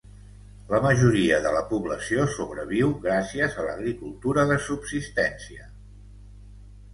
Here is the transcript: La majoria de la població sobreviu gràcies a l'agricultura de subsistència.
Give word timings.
La 0.69 0.77
majoria 0.85 1.35
de 1.43 1.51
la 1.55 1.59
població 1.73 2.25
sobreviu 2.35 2.89
gràcies 3.03 3.59
a 3.61 3.67
l'agricultura 3.67 4.47
de 4.53 4.59
subsistència. 4.71 5.69